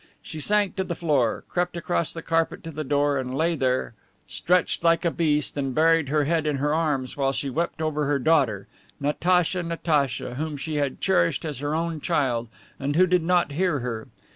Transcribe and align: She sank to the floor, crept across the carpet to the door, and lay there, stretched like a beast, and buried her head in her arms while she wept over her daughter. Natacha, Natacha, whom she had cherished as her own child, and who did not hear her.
She 0.23 0.39
sank 0.39 0.75
to 0.77 0.83
the 0.83 0.95
floor, 0.95 1.43
crept 1.47 1.77
across 1.77 2.11
the 2.11 2.23
carpet 2.23 2.63
to 2.63 2.71
the 2.71 2.83
door, 2.83 3.19
and 3.19 3.37
lay 3.37 3.55
there, 3.55 3.93
stretched 4.27 4.83
like 4.83 5.05
a 5.05 5.11
beast, 5.11 5.55
and 5.59 5.75
buried 5.75 6.09
her 6.09 6.23
head 6.23 6.47
in 6.47 6.55
her 6.57 6.73
arms 6.73 7.15
while 7.15 7.31
she 7.33 7.51
wept 7.51 7.83
over 7.83 8.07
her 8.07 8.17
daughter. 8.17 8.65
Natacha, 8.99 9.61
Natacha, 9.61 10.33
whom 10.33 10.57
she 10.57 10.77
had 10.77 11.01
cherished 11.01 11.45
as 11.45 11.59
her 11.59 11.75
own 11.75 12.01
child, 12.01 12.47
and 12.79 12.95
who 12.95 13.05
did 13.05 13.21
not 13.21 13.51
hear 13.51 13.77
her. 13.81 14.07